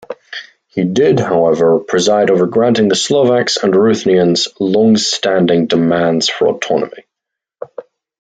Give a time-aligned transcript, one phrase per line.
[0.65, 7.05] He did, however, preside over granting the Slovaks and Ruthenians' longstanding demands for autonomy.